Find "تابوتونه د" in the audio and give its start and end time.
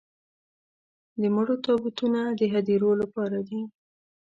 1.65-2.41